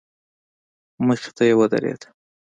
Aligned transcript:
مخې 1.05 1.29
ته 1.35 1.43
يې 1.49 1.53
ودرېد. 1.59 2.01